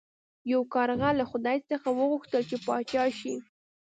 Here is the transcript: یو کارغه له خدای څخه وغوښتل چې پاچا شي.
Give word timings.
یو 0.51 0.61
کارغه 0.73 1.09
له 1.19 1.25
خدای 1.31 1.57
څخه 1.69 1.87
وغوښتل 1.93 2.41
چې 2.49 2.57
پاچا 2.65 3.03
شي. 3.19 3.35